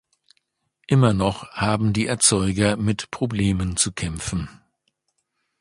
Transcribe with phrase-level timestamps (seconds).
[0.87, 4.49] Immer noch haben die Erzeuger mit Problemen zu kämpfen.